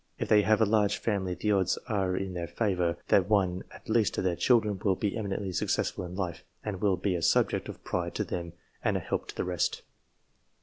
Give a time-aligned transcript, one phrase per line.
[0.17, 3.87] If they have a large family, the odds are in their favour that one at
[3.87, 7.69] least of their children will be eminently successful in life, and will be a subject
[7.69, 8.53] of pride to them
[8.83, 9.83] and a help to the rest.